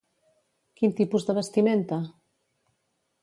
[0.79, 1.99] Quin tipus de vestimenta?